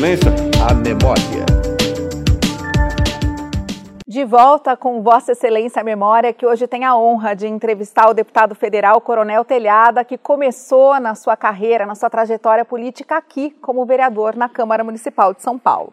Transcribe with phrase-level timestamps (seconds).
[0.00, 0.30] Excelência
[0.66, 1.44] a memória.
[4.08, 8.14] De volta com Vossa Excelência a Memória, que hoje tem a honra de entrevistar o
[8.14, 13.84] deputado federal Coronel Telhada, que começou na sua carreira, na sua trajetória política aqui como
[13.84, 15.92] vereador na Câmara Municipal de São Paulo.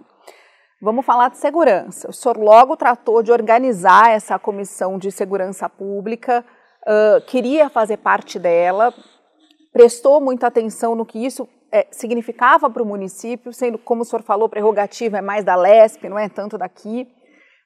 [0.81, 2.09] Vamos falar de segurança.
[2.09, 6.45] O senhor logo tratou de organizar essa comissão de segurança pública,
[6.87, 8.93] uh, queria fazer parte dela,
[9.73, 14.21] prestou muita atenção no que isso é, significava para o município, sendo, como o senhor
[14.23, 17.07] falou, prerrogativa é mais da LESP, não é tanto daqui.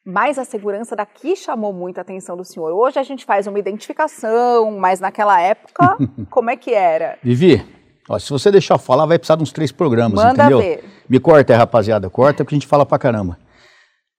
[0.03, 2.71] Mas a segurança daqui chamou muita atenção do senhor.
[2.71, 5.97] Hoje a gente faz uma identificação, mas naquela época,
[6.31, 7.19] como é que era?
[7.21, 7.63] Vivi,
[8.09, 10.57] ó, se você deixar eu falar, vai precisar de uns três programas, Manda entendeu?
[10.59, 10.83] ver.
[11.07, 13.37] Me corta, rapaziada, corta, porque a gente fala pra caramba.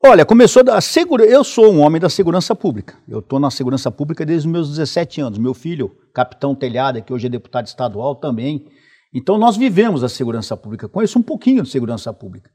[0.05, 1.25] Olha, começou da segura.
[1.25, 2.95] Eu sou um homem da segurança pública.
[3.09, 5.39] Eu estou na segurança pública desde os meus 17 anos.
[5.39, 8.67] Meu filho, capitão Telhada, que hoje é deputado estadual também.
[9.13, 10.89] Então nós vivemos a segurança pública.
[10.89, 12.51] Conheço um pouquinho de segurança pública.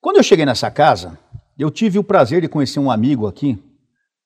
[0.00, 1.18] Quando eu cheguei nessa casa,
[1.58, 3.58] eu tive o prazer de conhecer um amigo aqui,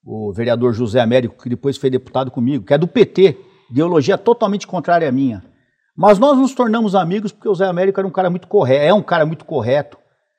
[0.05, 3.39] o vereador José Américo, que depois foi deputado comigo, que é do PT,
[3.71, 5.43] ideologia totalmente contrária à minha.
[5.97, 8.93] Mas nós nos tornamos amigos porque o José Américo era um cara muito correto, é
[8.93, 9.97] um cara muito correto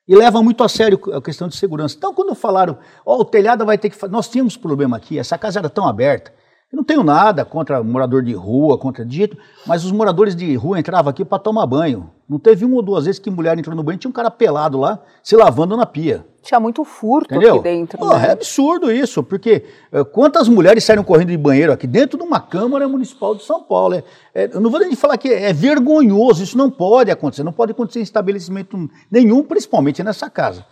[0.08, 1.96] e leva muito a sério a questão de segurança.
[1.98, 4.08] Então, quando falaram, ó, o telhado vai ter que.
[4.08, 6.34] Nós tínhamos problema aqui, essa casa era tão aberta.
[6.74, 10.80] Eu não tenho nada contra morador de rua, contra dito, mas os moradores de rua
[10.80, 12.10] entravam aqui para tomar banho.
[12.28, 14.80] Não teve uma ou duas vezes que mulher entrou no banho, tinha um cara pelado
[14.80, 16.26] lá, se lavando na pia.
[16.42, 17.58] Tinha muito furto Entendeu?
[17.58, 18.00] aqui dentro.
[18.00, 18.30] Pô, né?
[18.30, 22.40] É absurdo isso, porque eh, quantas mulheres saíram correndo de banheiro aqui dentro de uma
[22.40, 23.94] Câmara Municipal de São Paulo?
[23.94, 27.54] É, é, eu não vou nem falar que é vergonhoso, isso não pode acontecer, não
[27.54, 30.66] pode acontecer em estabelecimento nenhum, principalmente nessa casa.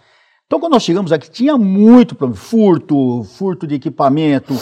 [0.52, 4.53] Então, quando nós chegamos aqui, tinha muito problema: furto, furto de equipamento,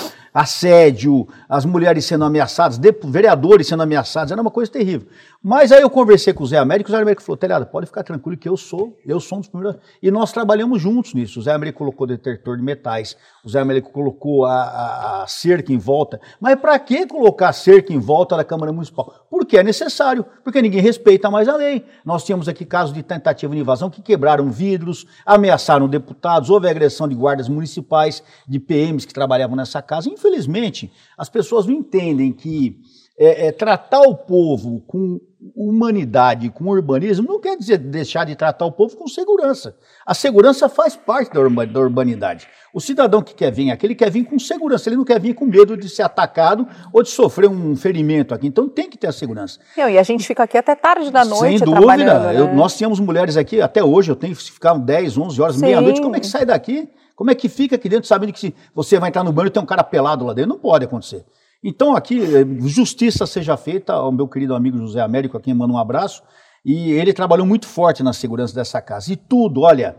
[0.42, 5.08] assédio, as mulheres sendo ameaçadas, vereadores sendo ameaçados, era uma coisa terrível.
[5.42, 8.04] Mas aí eu conversei com o Zé Américo, o Zé Américo falou: Telhado, pode ficar
[8.04, 9.80] tranquilo que eu sou, eu sou um dos primeiros.
[10.04, 11.40] E nós trabalhamos juntos nisso.
[11.40, 15.72] O Zé Américo colocou detector de metais, o Zé Américo colocou a, a- a cerca
[15.72, 16.20] em volta.
[16.42, 19.26] Mas para que colocar cerca em volta da Câmara Municipal?
[19.30, 21.86] Porque é necessário, porque ninguém respeita mais a lei.
[22.04, 27.08] Nós tínhamos aqui casos de tentativa de invasão que quebraram vidros, ameaçaram deputados, houve agressão
[27.08, 30.10] de guardas municipais, de PMs que trabalhavam nessa casa.
[30.30, 32.78] Infelizmente, as pessoas não entendem que
[33.18, 35.20] é, é, tratar o povo com
[35.56, 39.76] humanidade, com urbanismo, não quer dizer deixar de tratar o povo com segurança.
[40.06, 42.48] A segurança faz parte da, urba- da urbanidade.
[42.74, 45.34] O cidadão que quer vir aqui, ele quer vir com segurança, ele não quer vir
[45.34, 48.48] com medo de ser atacado ou de sofrer um ferimento aqui.
[48.48, 49.60] Então tem que ter a segurança.
[49.78, 52.34] Não, e a gente fica aqui até tarde da noite Sem dúvida.
[52.34, 52.54] Eu- né?
[52.54, 56.02] nós tínhamos mulheres aqui, até hoje, eu tenho que ficar 10, 11 horas, meia-noite.
[56.02, 56.88] Como é que sai daqui?
[57.20, 59.54] Como é que fica aqui dentro sabendo que se você vai entrar no banheiro e
[59.54, 60.52] tem um cara pelado lá dentro?
[60.52, 61.26] Não pode acontecer.
[61.62, 65.74] Então, aqui, eh, justiça seja feita ao meu querido amigo José Américo, a quem mando
[65.74, 66.24] um abraço.
[66.64, 69.12] E ele trabalhou muito forte na segurança dessa casa.
[69.12, 69.98] E tudo, olha,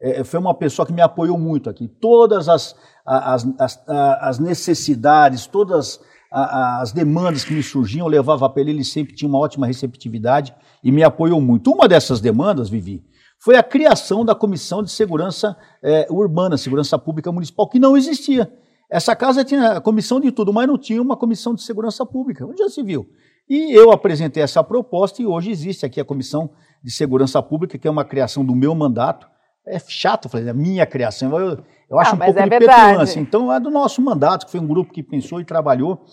[0.00, 1.88] eh, foi uma pessoa que me apoiou muito aqui.
[1.88, 2.74] Todas as,
[3.04, 6.00] as, as, as necessidades, todas
[6.30, 10.54] as demandas que me surgiam, eu levava para ele, ele sempre tinha uma ótima receptividade
[10.82, 11.70] e me apoiou muito.
[11.70, 13.04] Uma dessas demandas, Vivi,
[13.44, 18.52] foi a criação da Comissão de Segurança eh, Urbana, Segurança Pública Municipal, que não existia.
[18.90, 22.46] Essa casa tinha comissão de tudo, mas não tinha uma comissão de segurança pública.
[22.46, 23.06] Onde já se viu?
[23.48, 26.50] E eu apresentei essa proposta e hoje existe aqui a Comissão
[26.84, 29.26] de Segurança Pública, que é uma criação do meu mandato.
[29.66, 31.38] É chato, falei, é minha criação.
[31.38, 32.84] Eu, eu acho Ah, um pouco é de verdade.
[32.86, 33.18] petulância.
[33.20, 36.04] Então é do nosso mandato, que foi um grupo que pensou e trabalhou.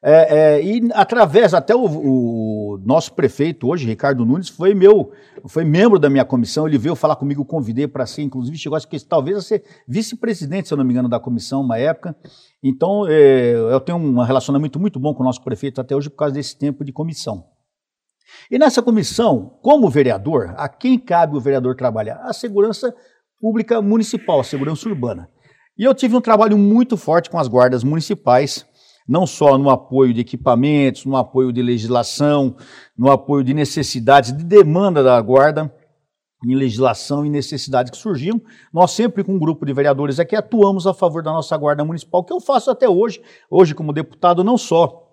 [0.00, 5.10] É, é, e através, até o, o nosso prefeito hoje, Ricardo Nunes, foi meu,
[5.46, 8.86] foi membro da minha comissão, ele veio falar comigo, convidei para ser, inclusive, chegou acho
[8.86, 12.14] que talvez a ser vice-presidente, se eu não me engano, da comissão, uma época.
[12.62, 16.16] Então, é, eu tenho um relacionamento muito bom com o nosso prefeito até hoje por
[16.16, 17.44] causa desse tempo de comissão.
[18.50, 22.20] E nessa comissão, como vereador, a quem cabe o vereador trabalhar?
[22.22, 22.94] A segurança
[23.40, 25.28] pública municipal, a segurança urbana.
[25.78, 28.66] E eu tive um trabalho muito forte com as guardas municipais,
[29.08, 32.54] não só no apoio de equipamentos, no apoio de legislação,
[32.96, 35.72] no apoio de necessidades, de demanda da guarda,
[36.44, 38.40] em legislação e necessidades que surgiam.
[38.72, 42.22] Nós sempre, com um grupo de vereadores aqui, atuamos a favor da nossa guarda municipal,
[42.22, 43.20] que eu faço até hoje,
[43.50, 45.08] hoje como deputado, não só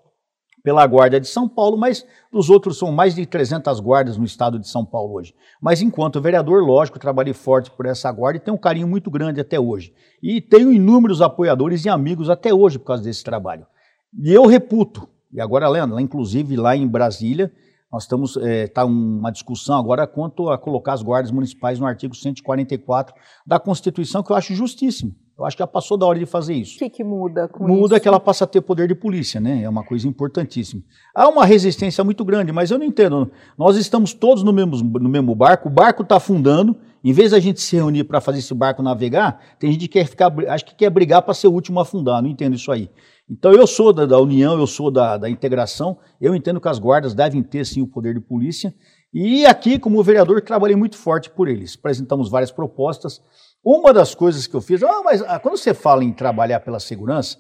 [0.66, 2.04] pela Guarda de São Paulo, mas
[2.34, 5.32] os outros são mais de 300 guardas no estado de São Paulo hoje.
[5.62, 9.40] Mas enquanto vereador, lógico, trabalhei forte por essa guarda e tenho um carinho muito grande
[9.40, 9.94] até hoje.
[10.24, 13.68] E tenho inúmeros apoiadores e amigos até hoje por causa desse trabalho.
[14.18, 17.52] E eu reputo, e agora, Leandro, lá, inclusive lá em Brasília,
[17.92, 23.16] nós estamos, está uma discussão agora quanto a colocar as guardas municipais no artigo 144
[23.46, 25.16] da Constituição, que eu acho justíssimo.
[25.38, 26.76] Eu acho que já passou da hora de fazer isso.
[26.76, 28.02] O que, que muda com Muda isso?
[28.02, 29.64] que ela passa a ter poder de polícia, né?
[29.64, 30.82] É uma coisa importantíssima.
[31.14, 33.30] Há uma resistência muito grande, mas eu não entendo.
[33.58, 36.76] Nós estamos todos no mesmo, no mesmo barco, o barco está afundando.
[37.04, 40.08] Em vez da gente se reunir para fazer esse barco navegar, tem gente que quer
[40.08, 42.22] ficar, acho que quer brigar para ser o último a afundar.
[42.22, 42.90] Não entendo isso aí.
[43.30, 45.98] Então eu sou da, da união, eu sou da, da integração.
[46.22, 48.74] Eu entendo que as guardas devem ter sim o poder de polícia.
[49.14, 51.76] E aqui, como vereador, trabalhei muito forte por eles.
[51.78, 53.22] Apresentamos várias propostas.
[53.64, 56.80] Uma das coisas que eu fiz, ah, mas ah, quando você fala em trabalhar pela
[56.80, 57.38] segurança,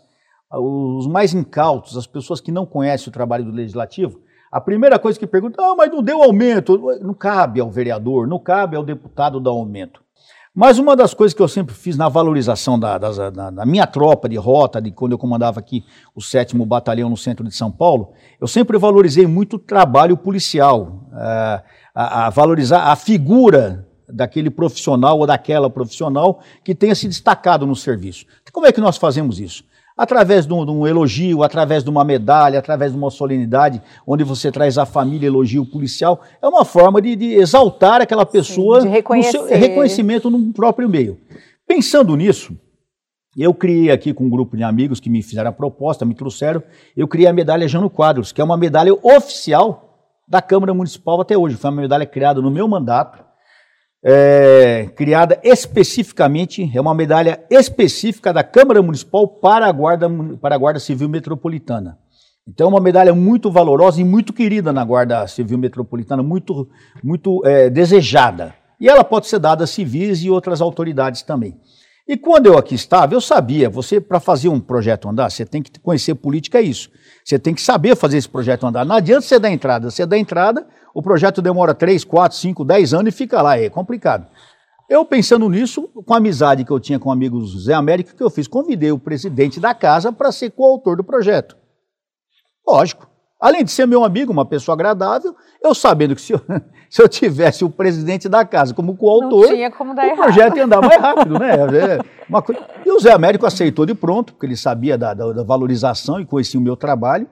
[0.50, 4.22] ah, os mais incautos, as pessoas que não conhecem o trabalho do legislativo,
[4.52, 6.78] a primeira coisa que pergunta, ah, mas não deu aumento.
[7.02, 10.05] Não cabe ao vereador, não cabe ao deputado dar aumento.
[10.56, 13.86] Mas uma das coisas que eu sempre fiz na valorização da, da, da, da, minha
[13.86, 15.84] tropa de rota, de quando eu comandava aqui
[16.16, 21.10] o 7 Batalhão no centro de São Paulo, eu sempre valorizei muito o trabalho policial,
[21.12, 21.63] a,
[21.94, 27.75] a, a valorizar a figura daquele profissional ou daquela profissional que tenha se destacado no
[27.75, 28.25] serviço.
[28.54, 29.66] Como é que nós fazemos isso?
[29.97, 34.24] Através de um, de um, elogio, através de uma medalha, através de uma solenidade, onde
[34.25, 38.92] você traz a família, elogio policial, é uma forma de, de exaltar aquela pessoa, Sim,
[38.92, 41.18] de seu, reconhecimento no próprio meio.
[41.65, 42.53] Pensando nisso,
[43.38, 46.62] eu criei aqui com um grupo de amigos que me fizeram a proposta, me trouxeram,
[46.95, 49.86] eu criei a medalha Jano Quadros, que é uma medalha oficial
[50.27, 51.56] da Câmara Municipal até hoje.
[51.56, 53.25] Foi uma medalha criada no meu mandato,
[54.07, 60.07] é, criada especificamente, é uma medalha específica da Câmara Municipal para a Guarda,
[60.40, 61.98] para a Guarda Civil Metropolitana.
[62.48, 66.69] Então, é uma medalha muito valorosa e muito querida na Guarda Civil Metropolitana, muito,
[67.04, 68.54] muito é, desejada.
[68.80, 71.60] E ela pode ser dada a civis e outras autoridades também.
[72.07, 75.63] E quando eu aqui estava, eu sabia, você, para fazer um projeto andar, você tem
[75.63, 76.92] que conhecer política, é isso.
[77.24, 78.86] Você tem que saber fazer esse projeto andar.
[78.86, 79.90] Não adianta você dar entrada.
[79.90, 83.69] Você dá entrada, o projeto demora 3, 4, 5, 10 anos e fica lá, é
[83.69, 84.28] complicado.
[84.88, 88.22] Eu pensando nisso, com a amizade que eu tinha com o amigo Zé Américo, que
[88.22, 88.48] eu fiz?
[88.48, 91.57] Convidei o presidente da casa para ser coautor do projeto.
[92.68, 93.15] Lógico.
[93.40, 96.42] Além de ser meu amigo, uma pessoa agradável, eu sabendo que se eu,
[96.90, 99.48] se eu tivesse o presidente da casa como coautor, o
[100.08, 100.18] errado.
[100.24, 101.52] projeto ia andar mais rápido, né?
[101.52, 102.00] É
[102.30, 102.62] uma coisa...
[102.86, 106.26] E o Zé Américo aceitou de pronto, porque ele sabia da, da, da valorização e
[106.26, 107.28] conhecia o meu trabalho,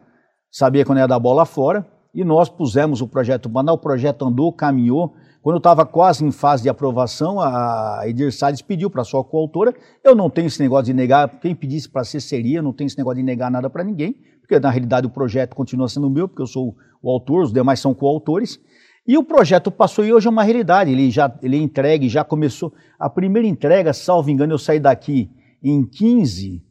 [0.52, 4.54] sabia quando ia dar bola fora, e nós pusemos o projeto banal, o projeto andou,
[4.54, 5.14] caminhou.
[5.42, 9.74] Quando estava quase em fase de aprovação, a Edir Salles pediu para sua coautora.
[10.04, 12.98] Eu não tenho esse negócio de negar, quem pedisse para ser seria, não tenho esse
[12.98, 16.42] negócio de negar nada para ninguém, porque na realidade o projeto continua sendo meu, porque
[16.42, 18.60] eu sou o autor, os demais são coautores.
[19.08, 22.24] E o projeto passou e hoje é uma realidade, ele já ele é entregue, já
[22.24, 22.74] começou.
[23.00, 25.30] A primeira entrega, salvo engano, eu saí daqui
[25.62, 26.62] em 15,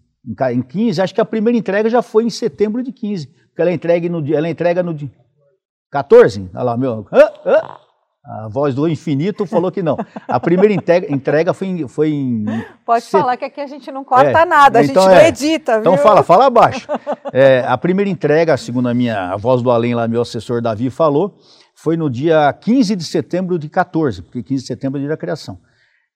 [0.54, 3.70] em 15, acho que a primeira entrega já foi em setembro de 15, porque ela,
[3.70, 5.10] é entregue no, ela entrega no dia
[5.90, 6.50] 14?
[6.54, 7.06] Olha lá, meu.
[8.24, 9.96] A voz do infinito falou que não.
[10.28, 11.88] A primeira entrega foi em.
[11.88, 12.44] Foi em
[12.86, 13.20] Pode set...
[13.20, 15.28] falar que aqui a gente não corta é, nada, a então gente não é.
[15.28, 15.92] edita, então viu?
[15.94, 16.86] Então fala, fala abaixo.
[17.32, 20.88] É, a primeira entrega, segundo a minha a voz do além lá, meu assessor Davi
[20.88, 21.34] falou,
[21.74, 25.08] foi no dia 15 de setembro de 14, porque 15 de setembro é o dia
[25.08, 25.58] da criação.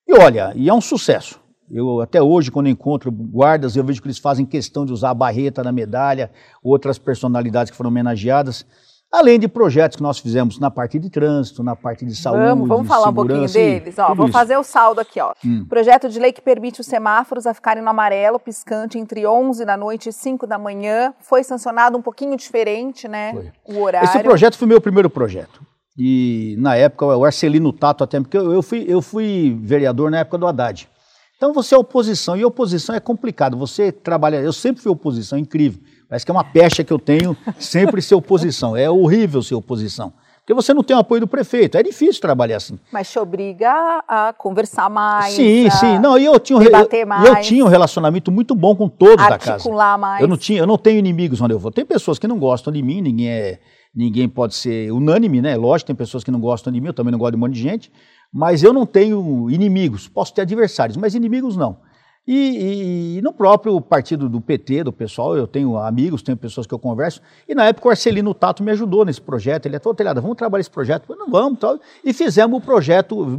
[0.06, 1.40] E olha, e é um sucesso.
[1.68, 5.14] Eu até hoje, quando encontro guardas, eu vejo que eles fazem questão de usar a
[5.14, 6.30] barreta na medalha,
[6.62, 8.64] outras personalidades que foram homenageadas.
[9.12, 12.42] Além de projetos que nós fizemos na parte de trânsito, na parte de saúde.
[12.42, 13.98] Vamos, vamos falar um pouquinho deles.
[13.98, 15.20] Ó, vamos fazer o saldo aqui.
[15.20, 15.32] Ó.
[15.44, 15.64] Hum.
[15.64, 19.76] Projeto de lei que permite os semáforos a ficarem no amarelo, piscante, entre 11 da
[19.76, 21.14] noite e 5 da manhã.
[21.20, 23.32] Foi sancionado um pouquinho diferente, né?
[23.32, 23.76] Foi.
[23.76, 24.08] O horário.
[24.08, 25.62] Esse projeto foi meu primeiro projeto.
[25.96, 30.36] E na época, o Arcelino Tato, até porque eu fui, eu fui vereador na época
[30.36, 30.88] do Haddad.
[31.36, 33.56] Então você é oposição, e oposição é complicado.
[33.56, 34.36] Você trabalha.
[34.36, 35.80] Eu sempre fui oposição, incrível.
[36.08, 38.76] Parece que é uma pecha que eu tenho sempre ser oposição.
[38.76, 40.12] É horrível ser oposição.
[40.46, 41.76] Porque você não tem o apoio do prefeito.
[41.76, 42.78] É difícil trabalhar assim.
[42.92, 45.34] Mas te obriga a conversar mais.
[45.34, 45.98] Sim, sim.
[45.98, 49.26] Não, e eu tinha, um, eu, mais, eu tinha um relacionamento muito bom com todos
[49.26, 49.54] da casa.
[49.54, 50.22] Articular mais.
[50.22, 51.72] Eu não, tinha, eu não tenho inimigos onde eu vou.
[51.72, 53.58] Tem pessoas que não gostam de mim, ninguém é.
[53.92, 55.56] Ninguém pode ser unânime, né?
[55.56, 57.54] Lógico, tem pessoas que não gostam de mim, eu também não gosto de um monte
[57.54, 57.90] de gente,
[58.30, 60.06] mas eu não tenho inimigos.
[60.06, 61.78] Posso ter adversários, mas inimigos não.
[62.26, 66.66] E, e, e, no próprio partido do PT, do pessoal, eu tenho amigos, tenho pessoas
[66.66, 69.66] que eu converso, e na época o Arcelino Tato me ajudou nesse projeto.
[69.66, 71.04] Ele falou, telhada, vamos trabalhar esse projeto?
[71.08, 71.78] Eu, não vamos, tal.
[72.04, 73.38] E fizemos o projeto,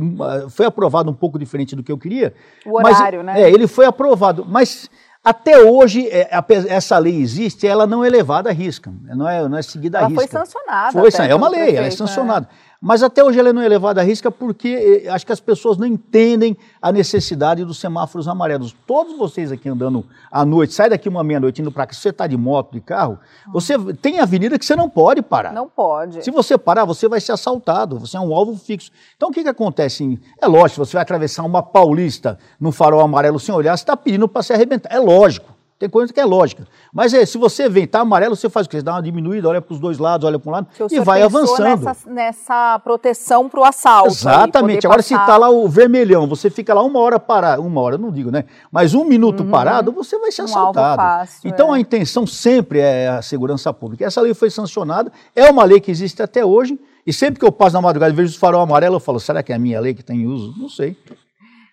[0.50, 2.34] foi aprovado um pouco diferente do que eu queria.
[2.65, 3.41] O horário, mas, né?
[3.41, 4.89] É, ele foi aprovado, mas
[5.27, 6.29] até hoje, é,
[6.70, 10.01] essa lei existe, ela não é levada à risca, não é, não é seguida à
[10.03, 10.27] ela risca.
[10.27, 10.91] Foi sancionada.
[10.94, 12.48] Foi, é uma lei, prefeito, ela é sancionada.
[12.50, 12.67] É.
[12.81, 15.77] Mas até hoje ela não é levada à risca porque eh, acho que as pessoas
[15.77, 18.75] não entendem a necessidade dos semáforos amarelos.
[18.86, 22.10] Todos vocês aqui andando à noite, sai daqui uma meia-noite indo para cá, se você
[22.10, 23.19] está de moto, de carro,
[23.51, 25.53] você tem avenida que você não pode parar.
[25.53, 26.24] Não pode.
[26.24, 28.91] Se você parar, você vai ser assaltado, você é um alvo fixo.
[29.15, 30.19] Então o que, que acontece?
[30.39, 34.27] É lógico, você vai atravessar uma paulista no farol amarelo sem olhar, você está pedindo
[34.27, 34.93] para se arrebentar.
[34.93, 35.57] É lógico.
[35.79, 36.65] Tem coisa que é lógica.
[36.91, 38.77] Mas é, se você vem, tá amarelo, você faz o quê?
[38.77, 41.22] Você dá uma diminuída, olha para os dois lados, olha para um lado e vai
[41.22, 41.86] avançando.
[41.86, 44.10] Nessa, nessa proteção para o assalto.
[44.10, 44.88] Exatamente.
[44.88, 45.15] Agora, passar...
[45.15, 48.31] se está lá o vermelhão, você fica lá uma hora parado, uma hora, não digo,
[48.31, 48.46] né?
[48.72, 49.51] Mas um minuto uhum.
[49.51, 51.00] parado, você vai ser um assaltado.
[51.00, 51.77] Fácil, então é.
[51.77, 54.03] a intenção sempre é a segurança pública.
[54.03, 57.51] Essa lei foi sancionada, é uma lei que existe até hoje, e sempre que eu
[57.51, 59.79] passo na madrugada e vejo o farol amarelo, eu falo, será que é a minha
[59.79, 60.55] lei que está em uso?
[60.57, 60.98] Não sei.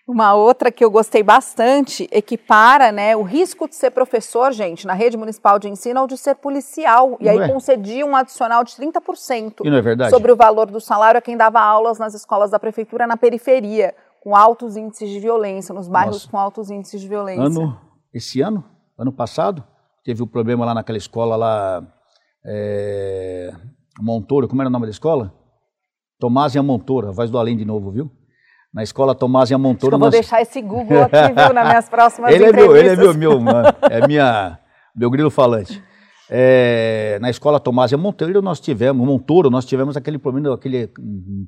[0.07, 4.93] Uma outra que eu gostei bastante equipara né, o risco de ser professor, gente, na
[4.93, 7.17] rede municipal de ensino ou de ser policial.
[7.19, 7.47] E não aí é.
[7.47, 10.11] concedia um adicional de 30% e não é verdade?
[10.11, 13.95] sobre o valor do salário a quem dava aulas nas escolas da prefeitura na periferia,
[14.21, 16.29] com altos índices de violência, nos bairros Nossa.
[16.29, 17.43] com altos índices de violência.
[17.43, 17.79] Ano,
[18.13, 18.63] esse ano,
[18.95, 19.63] ano passado,
[20.03, 21.83] teve o um problema lá naquela escola lá,
[22.45, 23.51] é,
[23.99, 25.33] Montoro, como era o nome da escola?
[26.19, 28.11] Tomásia Montoro, a voz do além de novo, viu?
[28.75, 29.95] Na escola Tomás e Amontoro.
[29.95, 30.11] Eu vou nós...
[30.11, 32.65] deixar esse Google aqui, viu, nas minhas próximas ele entrevistas.
[32.65, 34.59] É meu, ele é meu, meu, mano, é minha,
[34.93, 35.81] meu grilo falante.
[36.29, 40.91] É, na escola Tomás e Monteiro nós tivemos, Montoro, nós tivemos aquele problema, aquele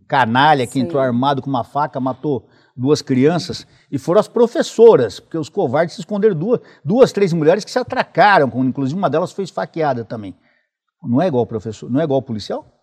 [0.07, 0.81] canalha que Sim.
[0.81, 5.95] entrou armado com uma faca, matou duas crianças, e foram as professoras, porque os covardes
[5.95, 10.33] se esconderam duas, duas três mulheres que se atracaram, inclusive uma delas foi esfaqueada também.
[11.03, 12.76] Não é igual professor, não é igual policial?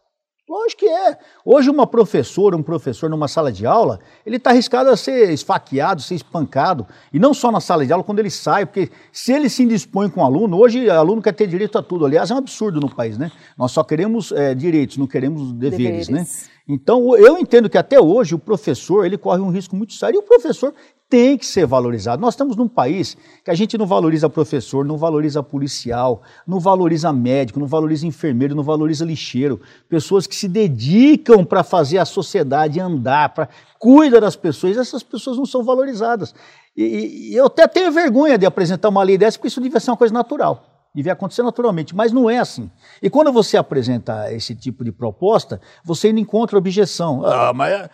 [0.46, 1.16] Lógico que é.
[1.42, 6.02] Hoje uma professora, um professor numa sala de aula, ele está arriscado a ser esfaqueado,
[6.02, 6.86] ser espancado.
[7.10, 10.10] E não só na sala de aula, quando ele sai, porque se ele se indispõe
[10.10, 12.04] com o aluno, hoje o aluno quer ter direito a tudo.
[12.04, 13.32] Aliás, é um absurdo no país, né?
[13.56, 16.18] Nós só queremos é, direitos, não queremos deveres, né?
[16.18, 16.44] deveres.
[16.44, 16.50] né?
[16.68, 20.18] Então, eu entendo que até hoje o professor, ele corre um risco muito sério, e
[20.18, 20.74] o professor
[21.14, 22.20] tem que ser valorizado.
[22.20, 27.12] Nós estamos num país que a gente não valoriza professor, não valoriza policial, não valoriza
[27.12, 29.60] médico, não valoriza enfermeiro, não valoriza lixeiro.
[29.88, 35.36] Pessoas que se dedicam para fazer a sociedade andar, para cuida das pessoas, essas pessoas
[35.36, 36.34] não são valorizadas.
[36.76, 39.92] E, e eu até tenho vergonha de apresentar uma lei dessa, porque isso devia ser
[39.92, 42.70] uma coisa natural devia acontecer naturalmente, mas não é assim.
[43.02, 47.26] E quando você apresenta esse tipo de proposta, você ainda encontra objeção.
[47.26, 47.90] Ah, mas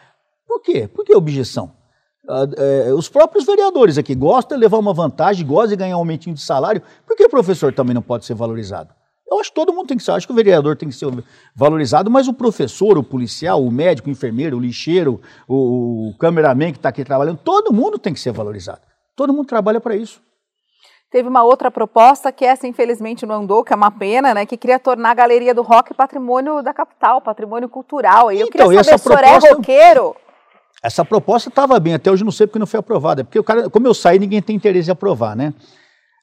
[0.46, 0.86] por quê?
[0.86, 1.79] Por que objeção?
[2.58, 6.34] É, os próprios vereadores aqui gostam de levar uma vantagem, gostam de ganhar um aumentinho
[6.34, 8.94] de salário, por que o professor também não pode ser valorizado?
[9.30, 11.06] Eu acho que todo mundo tem que ser, acho que o vereador tem que ser
[11.54, 16.72] valorizado, mas o professor, o policial, o médico, o enfermeiro, o lixeiro, o, o cameraman
[16.72, 18.80] que está aqui trabalhando, todo mundo tem que ser valorizado.
[19.14, 20.20] Todo mundo trabalha para isso.
[21.10, 24.46] Teve uma outra proposta que essa infelizmente não andou, que é uma pena, né?
[24.46, 28.30] Que queria tornar a Galeria do Rock patrimônio da capital, patrimônio cultural.
[28.30, 30.16] E eu então, queria saber, se o senhor é roqueiro?
[30.82, 33.22] Essa proposta estava bem, até hoje não sei porque não foi aprovada.
[33.22, 35.52] Porque o cara, como eu saí, ninguém tem interesse em aprovar, né?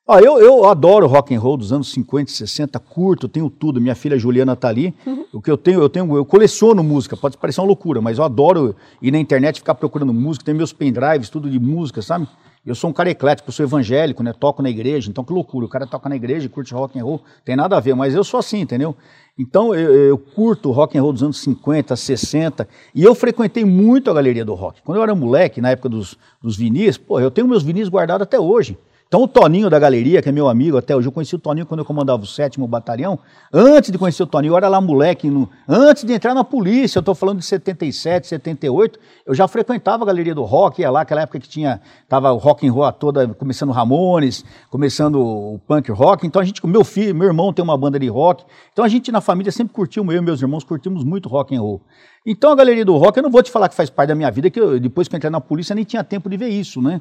[0.09, 3.81] Ó, eu, eu adoro rock and roll dos anos 50, 60, curto, tenho tudo.
[3.81, 4.95] Minha filha Juliana está ali.
[5.05, 5.25] Uhum.
[5.33, 8.23] O que eu tenho, eu tenho, eu coleciono música, pode parecer uma loucura, mas eu
[8.23, 12.25] adoro ir na internet ficar procurando música, tem meus pendrives, tudo de música, sabe?
[12.65, 14.33] Eu sou um cara eclético, eu sou evangélico, né?
[14.33, 15.65] Toco na igreja, então que loucura.
[15.65, 18.15] O cara toca na igreja e curte rock and roll, tem nada a ver, mas
[18.15, 18.95] eu sou assim, entendeu?
[19.37, 24.09] Então eu, eu, curto rock and roll dos anos 50, 60, e eu frequentei muito
[24.09, 24.81] a galeria do rock.
[24.81, 28.23] Quando eu era moleque, na época dos, dos vinis, pô, eu tenho meus vinis guardados
[28.23, 28.77] até hoje.
[29.07, 31.65] Então o Toninho da galeria, que é meu amigo até hoje, eu conheci o Toninho
[31.65, 33.17] quando eu comandava o sétimo batalhão.
[33.53, 36.97] Antes de conhecer o Toninho, eu era lá moleque, no, antes de entrar na polícia,
[36.97, 41.01] eu estou falando de 77, 78, eu já frequentava a galeria do rock, ia lá,
[41.01, 45.89] aquela época que tinha, tava o rock and roll toda, começando Ramones, começando o punk
[45.89, 46.27] rock.
[46.27, 48.43] Então a gente, meu filho, meu irmão tem uma banda de rock.
[48.73, 51.61] Então a gente na família sempre curtiu, eu e meus irmãos curtimos muito rock and
[51.61, 51.81] roll.
[52.25, 54.29] Então a galeria do rock, eu não vou te falar que faz parte da minha
[54.29, 56.81] vida, que eu, depois que eu entrei na polícia nem tinha tempo de ver isso,
[56.81, 56.99] né?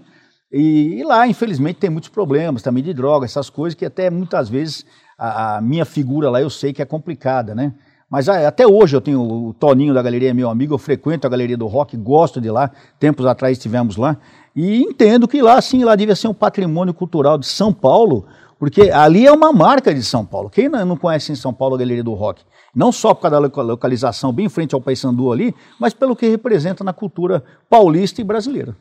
[0.53, 4.49] E, e, lá, infelizmente, tem muitos problemas também de droga, essas coisas que até muitas
[4.49, 4.87] vezes
[5.19, 7.75] a, a minha figura lá eu sei que é complicada, né?
[8.09, 11.57] Mas até hoje eu tenho o Toninho da galeria, meu amigo, eu frequento a galeria
[11.57, 14.17] do rock, gosto de lá, tempos atrás estivemos lá,
[14.55, 18.25] e entendo que lá sim, lá devia ser um patrimônio cultural de São Paulo,
[18.61, 20.49] porque ali é uma marca de São Paulo.
[20.49, 22.43] Quem não conhece em São Paulo a galeria do rock?
[22.73, 26.29] Não só por causa da localização bem em frente ao Paysandu ali, mas pelo que
[26.29, 28.77] representa na cultura paulista e brasileira.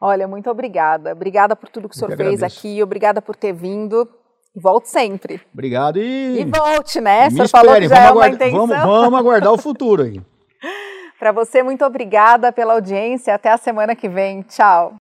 [0.00, 1.12] Olha, muito obrigada.
[1.12, 4.08] Obrigada por tudo que o senhor fez aqui, obrigada por ter vindo.
[4.54, 5.40] Volte sempre.
[5.52, 6.40] Obrigado e.
[6.40, 7.28] E volte, né?
[7.28, 8.66] O senhor falou que já vamos é uma aguardar, intenção.
[8.66, 10.20] Vamos, vamos aguardar o futuro aí.
[11.18, 13.34] Para você, muito obrigada pela audiência.
[13.34, 14.42] Até a semana que vem.
[14.42, 14.94] Tchau.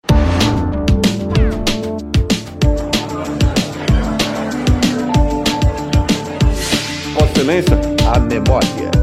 [7.14, 7.76] Vossa Excelência,
[8.14, 8.99] a memória.